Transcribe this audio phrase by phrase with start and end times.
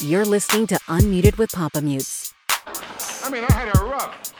[0.00, 2.32] You're listening to Unmuted with Papa Mutes.
[3.24, 4.32] I mean, I had a rough.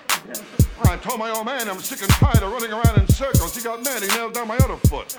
[0.84, 3.56] I told my old man I'm sick and tired of running around in circles.
[3.56, 4.00] He got mad.
[4.00, 5.18] He nailed down my other foot.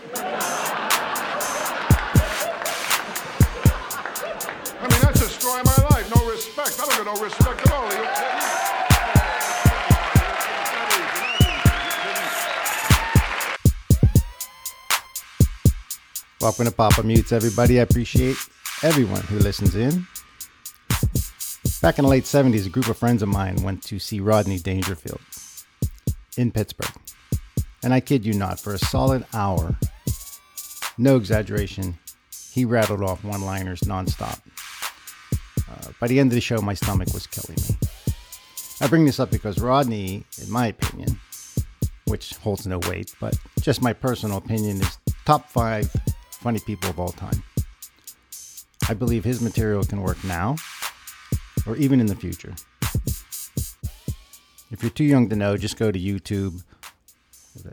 [4.79, 6.09] I mean, that's destroying my life.
[6.15, 6.79] No respect.
[6.79, 7.83] I don't get no respect at all.
[7.83, 8.39] Are you kidding?
[16.39, 17.79] Welcome to Papa Mutes, everybody.
[17.79, 18.37] I appreciate
[18.83, 20.07] everyone who listens in.
[21.81, 24.59] Back in the late 70s, a group of friends of mine went to see Rodney
[24.59, 25.21] Dangerfield
[26.35, 26.91] in Pittsburgh.
[27.81, 29.77] And I kid you not, for a solid hour,
[30.97, 31.97] no exaggeration,
[32.51, 34.41] he rattled off one liners nonstop.
[35.71, 37.77] Uh, by the end of the show, my stomach was killing me.
[38.81, 41.17] I bring this up because Rodney, in my opinion,
[42.07, 45.89] which holds no weight, but just my personal opinion, is top five
[46.29, 47.41] funny people of all time.
[48.89, 50.57] I believe his material can work now
[51.69, 52.53] or even in the future.
[54.71, 56.63] If you're too young to know, just go to YouTube,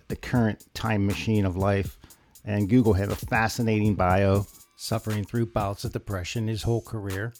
[0.08, 1.97] the- current time machine of life,
[2.44, 4.47] and Google have a fascinating bio.
[4.78, 7.33] Suffering through bouts of depression his whole career.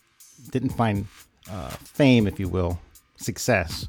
[0.51, 1.07] Didn't find
[1.51, 2.81] uh, fame, if you will,
[3.19, 3.87] success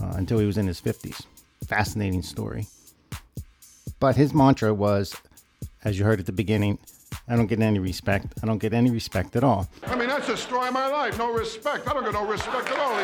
[0.00, 1.22] uh, until he was in his 50s.
[1.66, 2.68] Fascinating story.
[3.98, 5.16] But his mantra was,
[5.82, 6.78] as you heard at the beginning,
[7.26, 8.26] I don't get any respect.
[8.42, 9.68] I don't get any respect at all.
[10.28, 11.16] Destroying my life.
[11.16, 11.88] No respect.
[11.88, 12.94] I don't get no respect at all.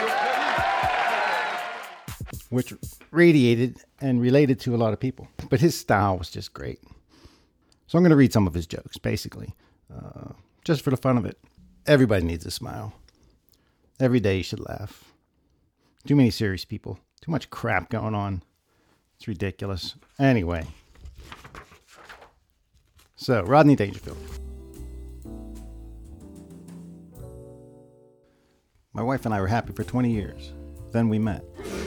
[2.50, 2.74] Which
[3.10, 5.26] radiated and related to a lot of people.
[5.48, 6.80] But his style was just great.
[7.86, 9.54] So I'm going to read some of his jokes, basically,
[9.90, 10.32] uh,
[10.64, 11.38] just for the fun of it.
[11.86, 12.92] Everybody needs a smile.
[13.98, 15.04] Every day you should laugh.
[16.06, 16.98] Too many serious people.
[17.22, 18.42] Too much crap going on.
[19.16, 19.94] It's ridiculous.
[20.18, 20.66] Anyway.
[23.16, 24.43] So, Rodney Dangerfield.
[28.94, 30.52] My wife and I were happy for 20 years.
[30.92, 31.44] Then we met.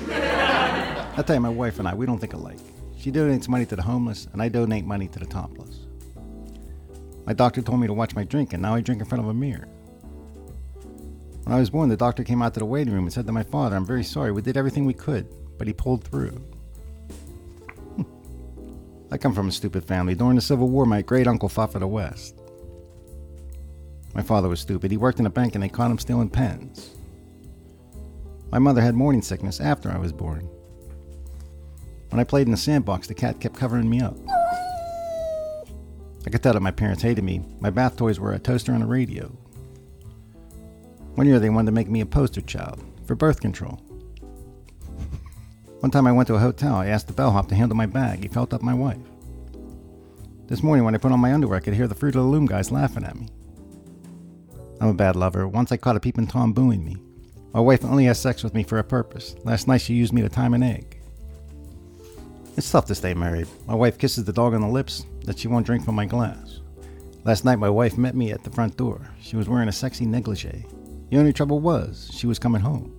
[0.10, 2.60] I tell you, my wife and I, we don't think alike.
[2.98, 5.86] She donates money to the homeless, and I donate money to the topless.
[7.26, 9.30] My doctor told me to watch my drink, and now I drink in front of
[9.30, 9.70] a mirror.
[11.44, 13.32] When I was born, the doctor came out to the waiting room and said to
[13.32, 16.44] my father, I'm very sorry, we did everything we could, but he pulled through.
[17.96, 18.04] Hmm.
[19.12, 20.14] I come from a stupid family.
[20.14, 22.38] During the Civil War, my great uncle fought for the West.
[24.14, 24.92] My father was stupid.
[24.92, 26.97] He worked in a bank and they caught him stealing pens.
[28.52, 30.50] My mother had morning sickness after I was born.
[32.10, 34.16] When I played in the sandbox, the cat kept covering me up.
[36.26, 37.42] I could tell that my parents hated me.
[37.60, 39.28] My bath toys were a toaster and a radio.
[41.16, 43.82] One year they wanted to make me a poster child for birth control.
[45.80, 46.76] One time I went to a hotel.
[46.76, 48.24] I asked the bellhop to handle my bag.
[48.24, 48.98] He felt up my wife.
[50.48, 52.28] This morning when I put on my underwear, I could hear the Fruit of the
[52.28, 53.28] Loom guys laughing at me.
[54.80, 55.48] I'm a bad lover.
[55.48, 56.98] Once I caught a peeping Tom booing me.
[57.54, 59.36] My wife only has sex with me for a purpose.
[59.44, 61.00] Last night she used me to time an egg.
[62.56, 63.48] It's tough to stay married.
[63.68, 66.60] My wife kisses the dog on the lips that she won't drink from my glass.
[67.24, 69.10] Last night my wife met me at the front door.
[69.22, 70.66] She was wearing a sexy negligee.
[71.10, 72.94] The only trouble was she was coming home.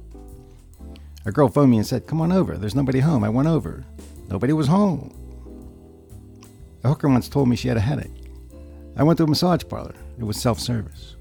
[1.27, 2.57] A girl phoned me and said, Come on over.
[2.57, 3.23] There's nobody home.
[3.25, 3.85] I went over.
[4.29, 5.15] Nobody was home.
[6.85, 8.31] A hooker once told me she had a headache.
[8.97, 9.95] I went to a massage parlor.
[10.19, 11.17] It was self service.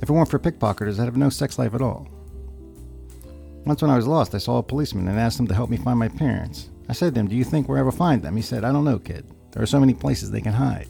[0.00, 2.08] If it weren't for pickpocketers, I'd have no sex life at all.
[3.64, 5.76] Once when I was lost, I saw a policeman and asked him to help me
[5.76, 6.68] find my parents.
[6.88, 8.36] I said to him, Do you think we'll ever find them?
[8.36, 9.26] He said, I don't know, kid.
[9.50, 10.86] There are so many places they can hide.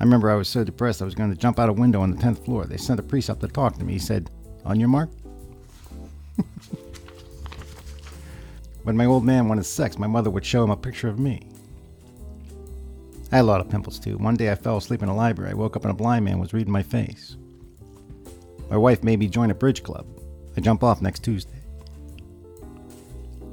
[0.00, 2.10] I remember I was so depressed I was going to jump out a window on
[2.10, 2.64] the 10th floor.
[2.64, 3.92] They sent a priest up to talk to me.
[3.92, 4.30] He said,
[4.64, 5.10] On your mark?
[8.82, 11.46] when my old man wanted sex, my mother would show him a picture of me.
[13.32, 14.18] I had a lot of pimples too.
[14.18, 15.52] One day I fell asleep in a library.
[15.52, 17.36] I woke up and a blind man was reading my face.
[18.68, 20.06] My wife made me join a bridge club.
[20.54, 21.62] I jump off next Tuesday.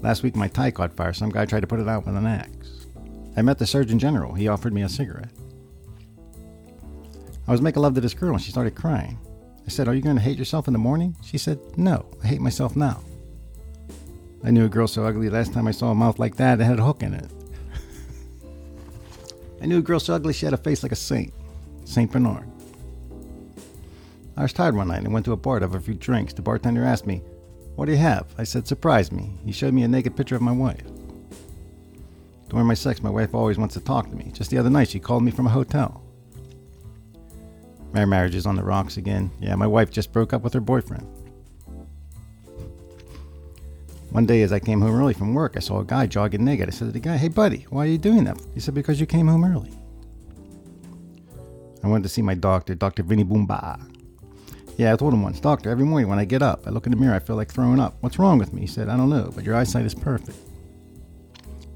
[0.01, 1.13] Last week my tie caught fire.
[1.13, 2.87] Some guy tried to put it out with an axe.
[3.37, 4.33] I met the Surgeon General.
[4.33, 5.31] He offered me a cigarette.
[7.47, 9.17] I was making love to this girl and she started crying.
[9.65, 11.15] I said, Are you going to hate yourself in the morning?
[11.23, 13.01] She said, No, I hate myself now.
[14.43, 16.65] I knew a girl so ugly last time I saw a mouth like that, it
[16.65, 17.31] had a hook in it.
[19.61, 21.33] I knew a girl so ugly she had a face like a saint.
[21.85, 22.47] Saint Bernard.
[24.37, 26.33] I was tired one night and went to a bar to have a few drinks.
[26.33, 27.21] The bartender asked me,
[27.75, 28.33] What do you have?
[28.37, 29.31] I said, Surprise me.
[29.43, 30.85] He showed me a naked picture of my wife.
[32.47, 34.31] During my sex, my wife always wants to talk to me.
[34.33, 36.01] Just the other night, she called me from a hotel.
[37.91, 39.31] My marriage is on the rocks again.
[39.39, 41.05] Yeah, my wife just broke up with her boyfriend.
[44.11, 46.67] One day, as I came home early from work, I saw a guy jogging naked.
[46.67, 48.41] I said to the guy, Hey, buddy, why are you doing that?
[48.55, 49.71] He said, Because you came home early.
[51.83, 53.03] I went to see my doctor, Dr.
[53.03, 53.79] Vinny Boomba.
[54.77, 56.91] Yeah, I told him once, Doctor, every morning when I get up, I look in
[56.91, 57.97] the mirror, I feel like throwing up.
[57.99, 58.61] What's wrong with me?
[58.61, 60.37] He said, I don't know, but your eyesight is perfect.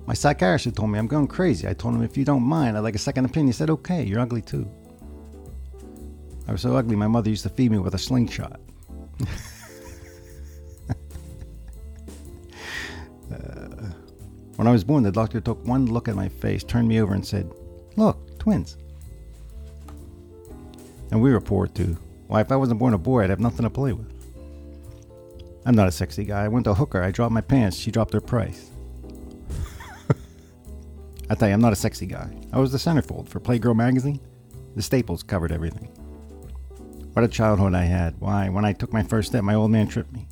[0.06, 1.68] My psychiatrist told me I'm going crazy.
[1.68, 3.48] I told him, if you don't mind, I'd like a second opinion.
[3.48, 4.70] He said, okay, you're ugly too.
[6.48, 8.60] I was so ugly, my mother used to feed me with a slingshot.
[14.64, 17.14] when I was born, the doctor took one look at my face, turned me over,
[17.14, 17.52] and said,
[17.98, 18.78] Look, twins.
[21.12, 21.98] And we were poor too.
[22.28, 24.10] Why, if I wasn't born a boy, I'd have nothing to play with.
[25.66, 26.46] I'm not a sexy guy.
[26.46, 27.04] I went to a hooker.
[27.04, 27.76] I dropped my pants.
[27.76, 28.72] She dropped her price.
[31.30, 32.34] I tell you, I'm not a sexy guy.
[32.54, 34.22] I was the centerfold for Playgirl magazine.
[34.78, 35.90] The staples covered everything.
[37.12, 38.18] What a childhood I had.
[38.22, 40.26] Why, when I took my first step, my old man tripped me.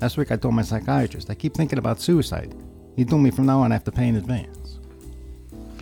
[0.00, 2.54] Last week I told my psychiatrist, I keep thinking about suicide.
[2.96, 4.78] He told me from now on I have to pay in advance.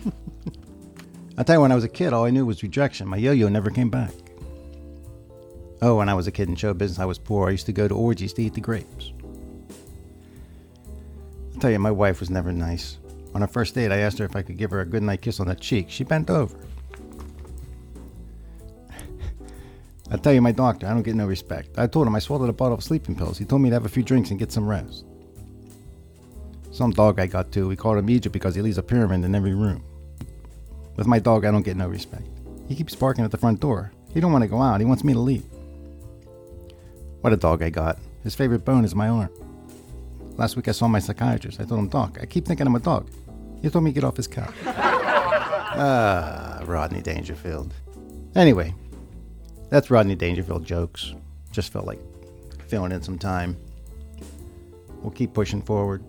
[1.37, 3.07] I tell you, when I was a kid, all I knew was rejection.
[3.07, 4.13] My yo yo never came back.
[5.81, 7.49] Oh, when I was a kid in show business, I was poor.
[7.49, 9.11] I used to go to orgies to eat the grapes.
[11.55, 12.97] I tell you, my wife was never nice.
[13.33, 15.41] On our first date, I asked her if I could give her a goodnight kiss
[15.41, 15.87] on the cheek.
[15.89, 16.57] She bent over.
[20.15, 21.77] I tell you, my doctor, I don't get no respect.
[21.77, 23.37] I told him I swallowed a bottle of sleeping pills.
[23.37, 25.03] He told me to have a few drinks and get some rest.
[26.71, 29.35] Some dog I got to, we called him Egypt because he leaves a pyramid in
[29.35, 29.83] every room.
[30.95, 32.29] With my dog, I don't get no respect.
[32.69, 33.91] He keeps barking at the front door.
[34.13, 34.79] He don't want to go out.
[34.79, 35.43] He wants me to leave.
[37.19, 37.99] What a dog I got.
[38.23, 39.29] His favorite bone is my arm.
[40.37, 41.59] Last week I saw my psychiatrist.
[41.59, 43.09] I told him, Doc, I keep thinking I'm a dog.
[43.61, 44.55] He told me to get off his couch.
[44.65, 47.73] ah, Rodney Dangerfield.
[48.33, 48.73] Anyway,
[49.69, 51.13] that's Rodney Dangerfield jokes.
[51.51, 51.99] Just felt like
[52.67, 53.57] filling in some time.
[55.01, 56.03] We'll keep pushing forward.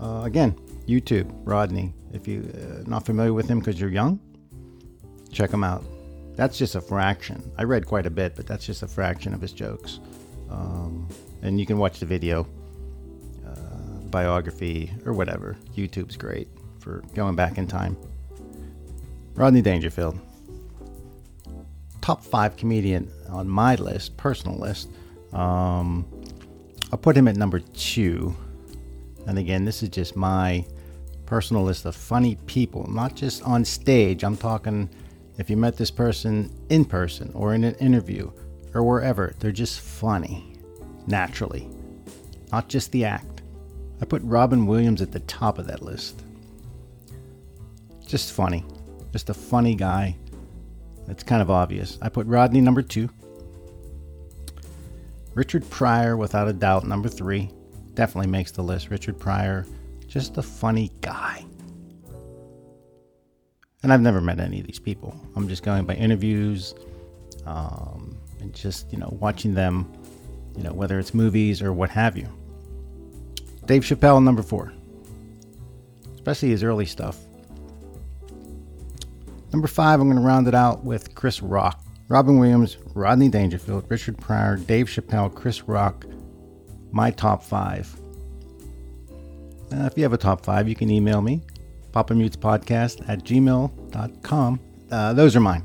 [0.00, 0.54] Uh, again,
[0.86, 1.92] YouTube, Rodney.
[2.12, 4.20] If you're uh, not familiar with him because you're young,
[5.32, 5.84] check him out.
[6.36, 7.50] That's just a fraction.
[7.58, 10.00] I read quite a bit, but that's just a fraction of his jokes.
[10.50, 11.08] Um,
[11.42, 12.46] and you can watch the video,
[13.46, 15.56] uh, biography, or whatever.
[15.76, 17.96] YouTube's great for going back in time.
[19.34, 20.18] Rodney Dangerfield.
[22.08, 24.88] Top five comedian on my list, personal list.
[25.34, 26.06] Um,
[26.90, 28.34] I'll put him at number two.
[29.26, 30.64] And again, this is just my
[31.26, 34.24] personal list of funny people, not just on stage.
[34.24, 34.88] I'm talking
[35.36, 38.30] if you met this person in person or in an interview
[38.72, 40.56] or wherever, they're just funny,
[41.06, 41.68] naturally,
[42.50, 43.42] not just the act.
[44.00, 46.22] I put Robin Williams at the top of that list.
[48.06, 48.64] Just funny.
[49.12, 50.16] Just a funny guy.
[51.08, 51.98] It's kind of obvious.
[52.02, 53.08] I put Rodney number two.
[55.34, 57.50] Richard Pryor, without a doubt, number three.
[57.94, 58.90] Definitely makes the list.
[58.90, 59.66] Richard Pryor,
[60.06, 61.44] just a funny guy.
[63.82, 65.16] And I've never met any of these people.
[65.36, 66.74] I'm just going by interviews
[67.46, 69.90] um, and just, you know, watching them,
[70.56, 72.28] you know, whether it's movies or what have you.
[73.66, 74.72] Dave Chappelle, number four,
[76.14, 77.18] especially his early stuff.
[79.52, 81.82] Number five, I'm going to round it out with Chris Rock.
[82.08, 86.06] Robin Williams, Rodney Dangerfield, Richard Pryor, Dave Chappelle, Chris Rock,
[86.90, 87.94] my top five.
[89.70, 91.42] Uh, if you have a top five, you can email me,
[91.92, 94.60] papamutespodcast at gmail.com.
[94.90, 95.64] Uh, those are mine.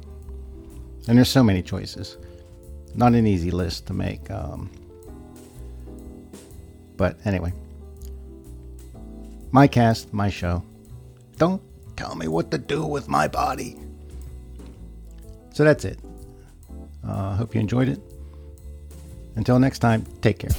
[1.08, 2.18] And there's so many choices.
[2.96, 4.30] Not an easy list to make.
[4.30, 4.70] Um,
[6.98, 7.54] but anyway,
[9.52, 10.64] my cast, my show.
[11.38, 11.62] Don't
[11.96, 13.78] tell me what to do with my body.
[15.54, 16.00] So that's it.
[17.04, 18.00] I uh, hope you enjoyed it.
[19.36, 20.52] Until next time, take care.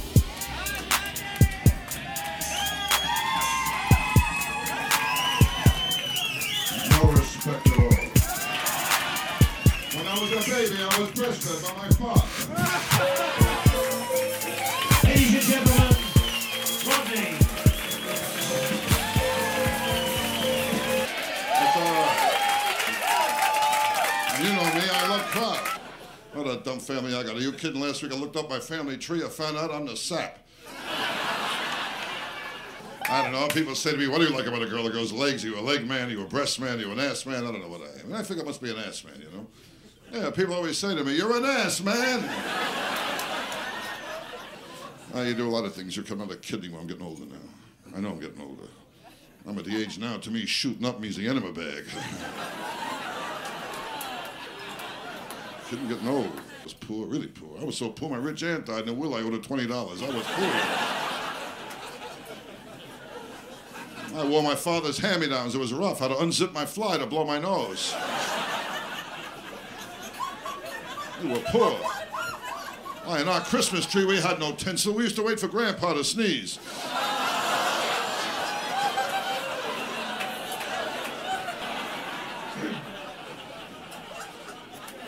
[26.65, 27.35] Dumb family I got.
[27.35, 27.79] Are you kidding?
[27.79, 29.23] Last week I looked up my family tree.
[29.23, 30.39] I found out I'm the sap.
[33.07, 33.47] I don't know.
[33.49, 35.45] People say to me, What do you like about a girl that goes legs?
[35.45, 36.07] Are you a leg man?
[36.07, 36.79] Are you a breast man?
[36.79, 37.45] Are you an ass man?
[37.45, 38.13] I don't know what I am.
[38.13, 39.45] I think I must be an ass man, you know?
[40.11, 42.29] Yeah, people always say to me, You're an ass man.
[45.15, 45.95] You do a lot of things.
[45.95, 46.77] You're coming out kidding me.
[46.77, 47.95] I'm getting older now.
[47.95, 48.67] I know I'm getting older.
[49.47, 51.85] I'm at the age now, to me, shooting up means the enema bag.
[55.69, 57.59] Kidding getting old was poor, really poor.
[57.61, 59.71] I was so poor, my rich aunt died, and Will I owed her $20.
[59.71, 60.51] I was poor.
[64.19, 65.53] I wore my father's hand-me-downs.
[65.55, 66.01] It was rough.
[66.01, 67.93] I had to unzip my fly to blow my nose.
[71.21, 71.71] We were poor.
[73.03, 74.93] Why, in our Christmas tree, we had no tinsel.
[74.93, 76.57] We used to wait for Grandpa to sneeze.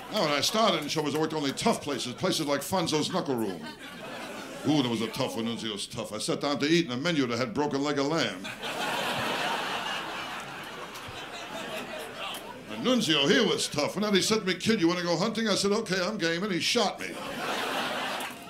[0.09, 3.11] Oh, now, when I started in shows, I worked only tough places, places like Fonzo's
[3.11, 3.61] Knuckle Room.
[4.67, 5.45] Ooh, that was a tough one.
[5.45, 6.13] Nunzio was tough.
[6.13, 8.47] I sat down to eat in a menu that had broken leg of lamb.
[12.69, 13.95] And Nunzio, he was tough.
[13.95, 15.47] And then he said to me, Kid, you want to go hunting?
[15.47, 16.43] I said, Okay, I'm game.
[16.43, 17.07] And he shot me.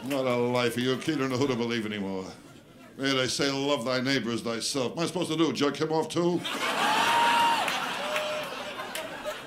[0.03, 1.19] What a life for you, kid.
[1.19, 2.25] Don't who to believe anymore.
[2.97, 4.95] Hey, they say, love thy neighbor as thyself.
[4.95, 5.53] What am I supposed to do?
[5.53, 6.41] Jerk him off too?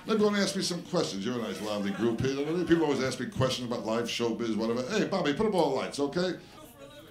[0.07, 1.25] You want to ask me some questions.
[1.25, 2.37] You're a nice, lively group here.
[2.65, 4.83] People always ask me questions about life, showbiz, whatever.
[4.91, 6.33] Hey, Bobby, put up all the lights, okay?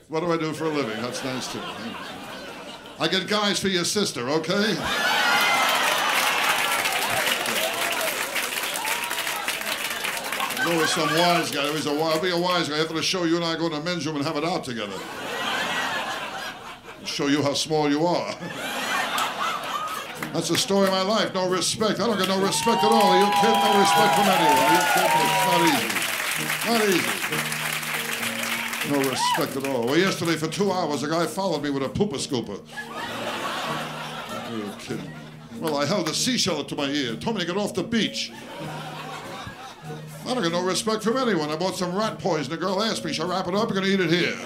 [0.09, 1.01] What do I do for a living?
[1.01, 1.61] That's nice too.
[2.99, 4.75] I get guys for your sister, okay?
[10.65, 11.71] Go with some wise guy.
[11.71, 12.79] He's a, I'll be a wise guy.
[12.79, 14.63] After the show, you and I go to the men's room and have it out
[14.63, 14.97] together.
[17.05, 18.35] Show you how small you are.
[20.33, 21.33] That's the story of my life.
[21.33, 21.99] No respect.
[21.99, 23.11] I don't get no respect at all.
[23.11, 23.59] Are you kidding?
[23.59, 24.71] No respect from anyone.
[24.71, 24.79] You?
[25.25, 25.89] It's not easy.
[26.69, 27.09] Not easy.
[28.91, 29.85] No respect at all.
[29.87, 32.59] Well, yesterday for two hours, a guy followed me with a pooper scooper.
[34.51, 34.99] You?
[35.59, 37.15] Well, I held a seashell to my ear.
[37.15, 38.31] Told me to get off the beach.
[40.25, 41.49] I don't get no respect from anyone.
[41.49, 42.51] I bought some rat poison.
[42.51, 43.71] The girl asked me, shall I wrap it up?
[43.71, 44.37] You're to eat it here.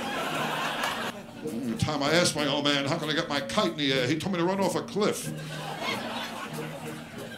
[1.46, 3.94] Every time I asked my old man, how can I get my kite in the
[3.94, 4.08] air?
[4.08, 5.30] He told me to run off a cliff.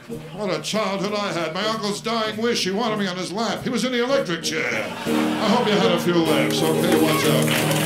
[0.07, 1.53] What a childhood I had.
[1.55, 3.63] My uncle's dying wish, he wanted me on his lap.
[3.63, 4.69] He was in the electric chair.
[4.71, 6.61] I hope you had a few laughs.
[6.61, 7.49] Okay, watch out.
[7.49, 7.85] Hey.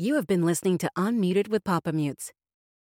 [0.00, 2.32] You have been listening to Unmuted with Papa Mutes,